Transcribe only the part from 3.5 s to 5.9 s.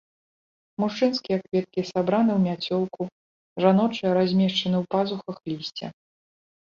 жаночыя размешчаны ў пазухах лісця.